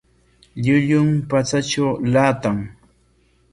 [0.63, 2.59] Llullum patsatraw llaatan.